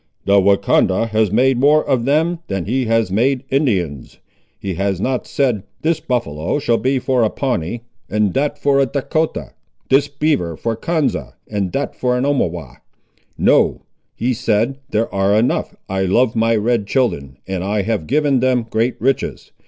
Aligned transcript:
"The 0.25 0.41
Wahcondah 0.41 1.09
has 1.09 1.31
made 1.31 1.59
more 1.59 1.85
of 1.87 2.05
them 2.05 2.39
than 2.47 2.65
he 2.65 2.85
has 2.85 3.11
made 3.11 3.43
Indians. 3.51 4.17
He 4.57 4.73
has 4.73 4.99
not 4.99 5.27
said, 5.27 5.61
This 5.83 5.99
buffaloe 5.99 6.57
shall 6.57 6.79
be 6.79 6.97
for 6.97 7.21
a 7.21 7.29
Pawnee, 7.29 7.83
and 8.09 8.33
that 8.33 8.57
for 8.57 8.79
a 8.79 8.87
Dahcotah; 8.87 9.53
this 9.89 10.07
beaver 10.07 10.57
for 10.57 10.75
Konza, 10.75 11.35
and 11.47 11.71
that 11.73 11.95
for 11.95 12.17
an 12.17 12.23
Omawhaw. 12.25 12.77
No; 13.37 13.83
he 14.15 14.33
said, 14.33 14.79
There 14.89 15.13
are 15.13 15.35
enough. 15.37 15.75
I 15.87 16.05
love 16.05 16.35
my 16.35 16.55
red 16.55 16.87
children, 16.87 17.37
and 17.45 17.63
I 17.63 17.83
have 17.83 18.07
given 18.07 18.39
them 18.39 18.65
great 18.67 18.99
riches. 18.99 19.51